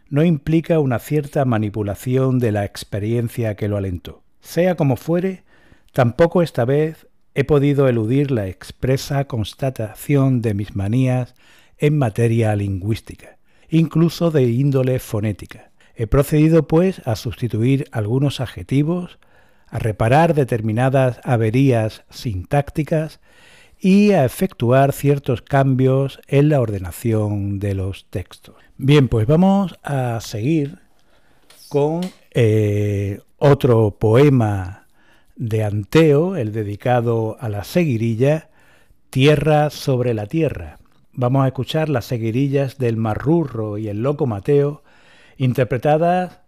[0.09, 4.23] no implica una cierta manipulación de la experiencia que lo alentó.
[4.39, 5.43] Sea como fuere,
[5.91, 11.35] Tampoco esta vez he podido eludir la expresa constatación de mis manías
[11.77, 13.37] en materia lingüística,
[13.69, 15.71] incluso de índole fonética.
[15.95, 19.19] He procedido, pues, a sustituir algunos adjetivos,
[19.67, 23.19] a reparar determinadas averías sintácticas
[23.79, 28.55] y a efectuar ciertos cambios en la ordenación de los textos.
[28.77, 30.79] Bien, pues vamos a seguir
[31.67, 34.80] con eh, otro poema
[35.41, 38.49] de Anteo, el dedicado a la seguirilla,
[39.09, 40.77] Tierra sobre la Tierra.
[41.13, 44.83] Vamos a escuchar las seguirillas del Marrurro y el Loco Mateo,
[45.37, 46.41] interpretadas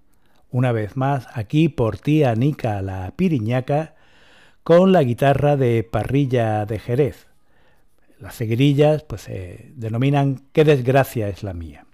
[0.52, 3.96] una vez más aquí por tía Nica la Piriñaca,
[4.62, 7.26] con la guitarra de Parrilla de Jerez.
[8.20, 11.88] Las seguirillas pues se denominan Qué desgracia es la mía.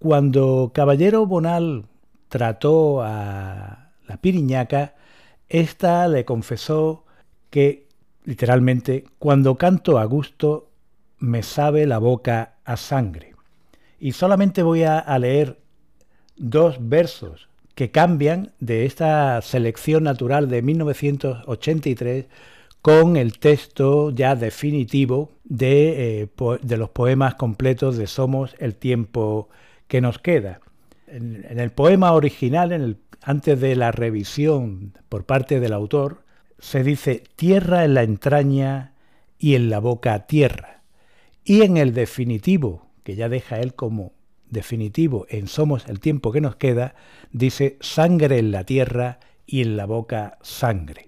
[0.00, 1.84] Cuando Caballero Bonal
[2.28, 4.96] trató a la Piriñaca,
[5.48, 7.04] esta le confesó
[7.50, 7.86] que,
[8.24, 10.70] literalmente, cuando canto a gusto
[11.18, 13.34] me sabe la boca a sangre.
[13.98, 15.58] Y solamente voy a, leer
[16.36, 22.26] dos versos que cambian de esta selección natural de 1983
[22.82, 26.28] con el texto ya definitivo de, eh,
[26.62, 29.48] de, los poemas completos de Somos el tiempo
[29.88, 30.60] que nos queda.
[31.06, 36.22] En, en el poema original, en el antes de la revisión por parte del autor,
[36.60, 38.94] se dice tierra en la entraña
[39.36, 40.84] y en la boca tierra.
[41.42, 44.12] Y en el definitivo, que ya deja él como
[44.48, 46.94] definitivo en Somos el tiempo que nos queda,
[47.32, 51.06] dice sangre en la tierra y en la boca sangre.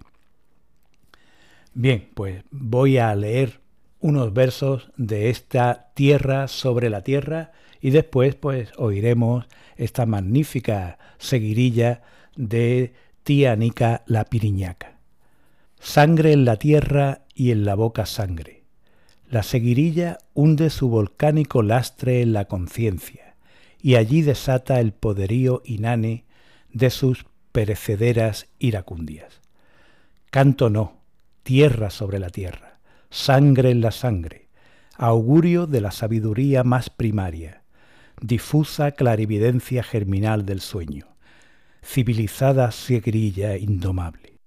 [1.72, 3.60] Bien, pues voy a leer
[4.00, 9.46] unos versos de esta tierra sobre la tierra y después pues oiremos
[9.76, 12.02] esta magnífica seguirilla
[12.36, 14.98] de tía Nica la Piriñaca.
[15.80, 18.64] Sangre en la tierra y en la boca sangre.
[19.28, 23.36] La seguirilla hunde su volcánico lastre en la conciencia
[23.80, 26.24] y allí desata el poderío inane
[26.72, 29.40] de sus perecederas iracundias.
[30.30, 31.00] Canto no,
[31.42, 32.78] tierra sobre la tierra,
[33.10, 34.48] sangre en la sangre,
[34.96, 37.57] augurio de la sabiduría más primaria,
[38.20, 41.16] difusa clarividencia germinal del sueño,
[41.82, 44.38] civilizada siegrilla indomable.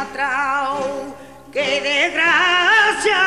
[0.00, 1.14] desgracia trao,
[1.52, 3.22] qué desgracia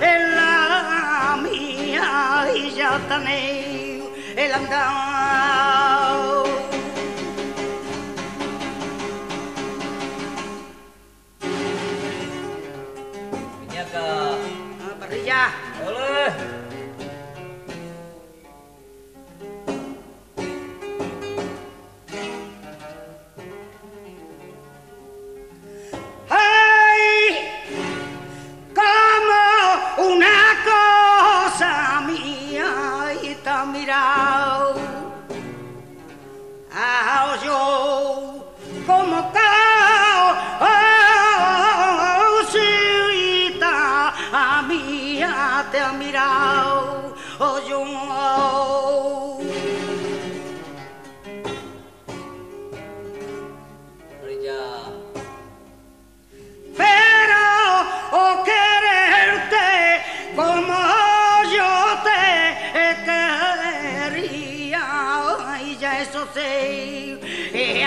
[0.00, 4.04] es la mía y ya tenéis
[4.36, 5.57] el andar.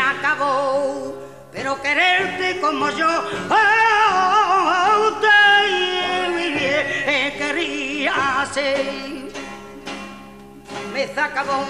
[0.01, 1.15] acabó,
[1.51, 3.07] pero quererte como yo
[3.49, 5.31] oh, te
[7.37, 9.31] quería hacer,
[10.93, 11.65] me sacabó.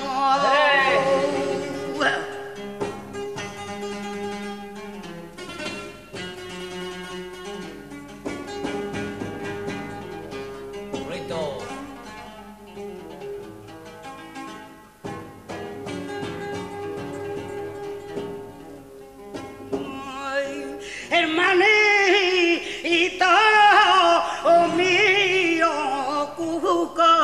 [26.82, 27.21] busco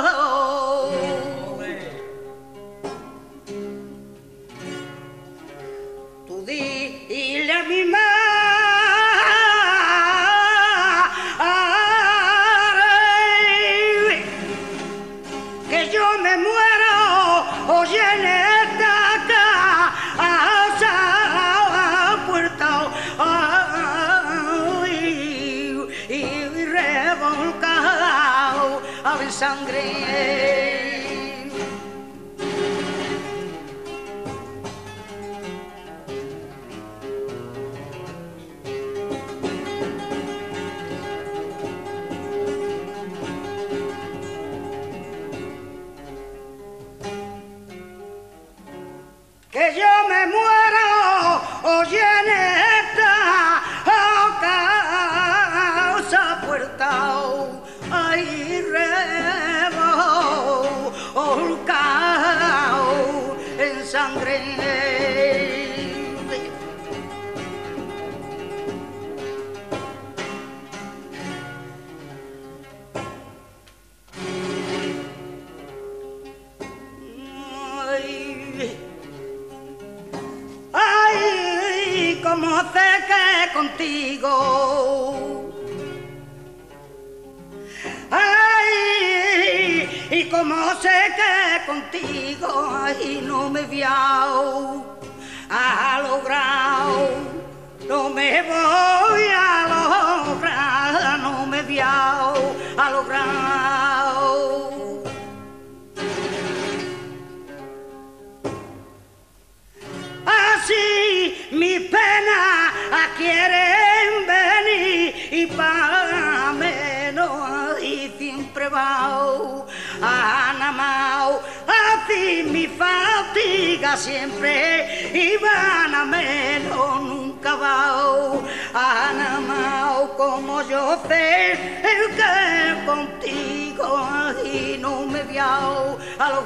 [29.78, 30.17] Hare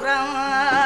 [0.04, 0.81] a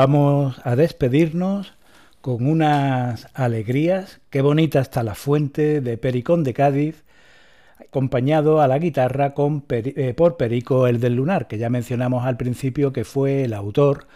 [0.00, 1.74] vamos a despedirnos
[2.22, 4.22] con unas alegrías.
[4.30, 7.04] Qué bonita está la fuente de Pericón de Cádiz,
[7.78, 9.34] acompañado a la guitarra
[9.68, 14.06] eh, por Perico el del Lunar, que ya mencionamos al principio que fue el autor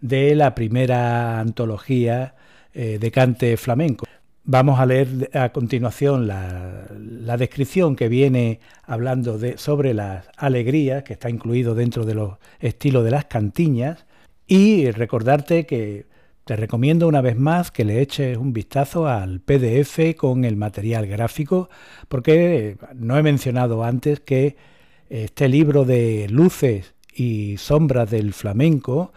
[0.00, 2.36] de la primera antología
[2.72, 4.06] eh, de cante flamenco.
[4.44, 11.12] Vamos a leer a continuación la, descripción que viene hablando de, sobre las alegrías, que
[11.12, 14.06] está incluido dentro de los estilos de las cantiñas,
[14.46, 16.06] y recordarte que
[16.44, 21.06] te recomiendo una vez más que le eches un vistazo al PDF con el material
[21.06, 21.70] gráfico,
[22.08, 24.56] porque no he mencionado antes que
[25.08, 29.12] este libro de luces y sombras del flamenco,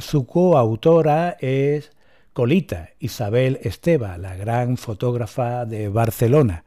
[0.00, 1.90] su coautora es
[2.32, 6.64] Colita, Isabel Esteba, la gran fotógrafa de Barcelona,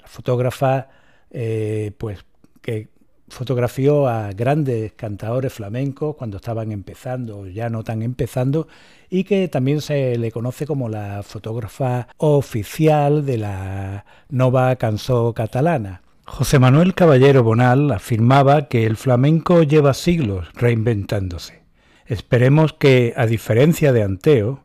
[0.00, 0.88] la fotógrafa
[1.30, 2.24] eh, pues
[2.62, 2.88] que
[3.30, 8.68] fotografió a grandes cantadores flamencos cuando estaban empezando o ya no tan empezando
[9.08, 16.02] y que también se le conoce como la fotógrafa oficial de la nova canción catalana.
[16.26, 21.62] José Manuel Caballero Bonal afirmaba que el flamenco lleva siglos reinventándose.
[22.06, 24.64] Esperemos que, a diferencia de Anteo,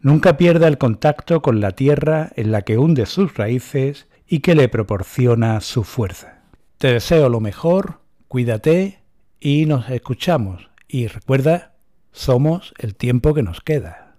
[0.00, 4.54] nunca pierda el contacto con la tierra en la que hunde sus raíces y que
[4.54, 6.39] le proporciona su fuerza.
[6.80, 9.00] Te deseo lo mejor, cuídate
[9.38, 10.70] y nos escuchamos.
[10.88, 11.74] Y recuerda,
[12.10, 14.16] somos el tiempo que nos queda.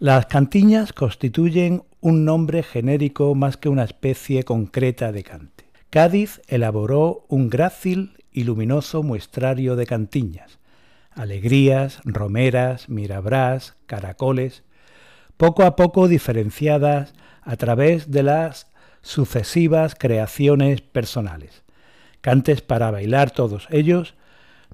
[0.00, 5.66] Las cantiñas constituyen un nombre genérico más que una especie concreta de cante.
[5.90, 10.58] Cádiz elaboró un grácil y luminoso muestrario de cantiñas,
[11.12, 14.64] alegrías, romeras, mirabrás, caracoles,
[15.36, 18.67] poco a poco diferenciadas a través de las
[19.08, 21.64] sucesivas creaciones personales.
[22.20, 24.14] Cantes para bailar todos ellos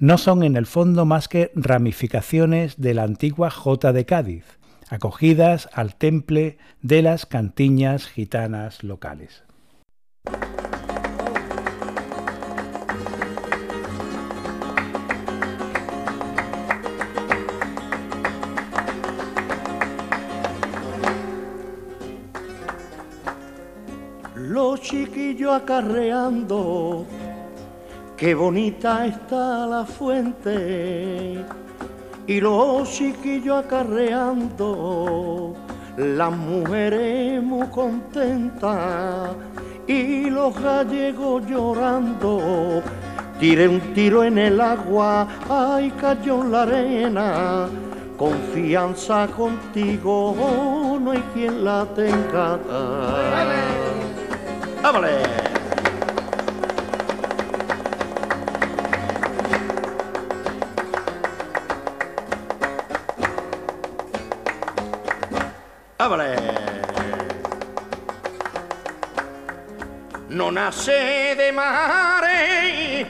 [0.00, 4.44] no son en el fondo más que ramificaciones de la antigua Jota de Cádiz,
[4.90, 9.44] acogidas al temple de las cantiñas gitanas locales.
[24.54, 27.04] Los chiquillos acarreando,
[28.16, 31.44] qué bonita está la fuente.
[32.28, 35.54] Y los chiquillos acarreando,
[35.96, 39.30] las mujeres muy contentas
[39.88, 42.80] y los gallegos llorando.
[43.40, 47.68] Tiré un tiro en el agua, ay cayó en la arena
[48.16, 52.58] confianza contigo no hay quien la tenga.
[54.84, 55.10] ¡Vámonos!
[70.28, 73.06] No nace de mare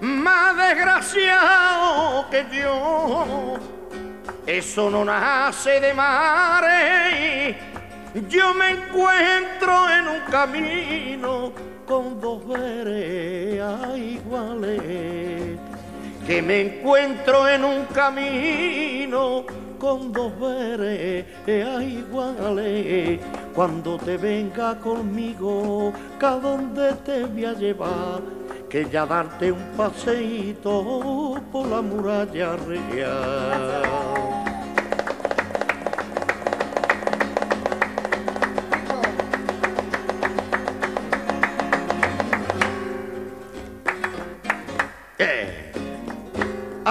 [0.00, 3.58] más desgraciado que yo.
[4.44, 7.75] Eso no nace de mare.
[8.30, 11.52] Yo me encuentro en un camino
[11.86, 15.58] con dos veredas iguales.
[16.26, 19.44] Que me encuentro en un camino
[19.78, 23.20] con dos veredas iguales.
[23.54, 28.22] Cuando te venga conmigo, ¿a dónde te voy a llevar?
[28.70, 34.25] Que ya darte un paseíto por la muralla real.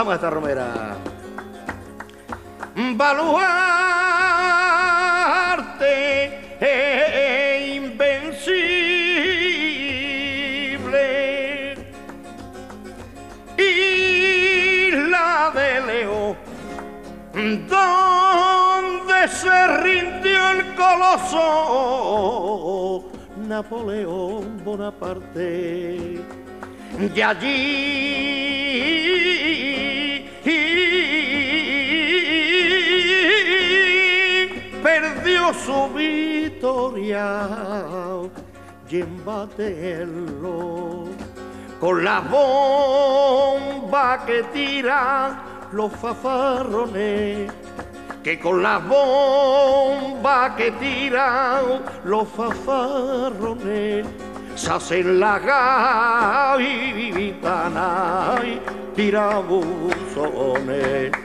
[0.05, 0.95] Vamos a esta romera.
[2.95, 3.55] Baluarte
[6.61, 8.65] e invencible.
[13.57, 16.35] Isla de Leo
[17.67, 21.45] donde se rindió el coloso
[23.37, 26.21] Napoleón Bonaparte.
[26.99, 28.24] De allí
[35.93, 37.47] victoria
[38.89, 41.03] y embaterlo
[41.79, 45.39] con la bomba que tiran
[45.71, 47.51] los fafarrones
[48.23, 54.07] que con la bomba que tiran los fafarrones
[54.55, 55.37] se hacen la
[56.57, 58.59] gaitana y
[58.95, 61.24] tirabuzones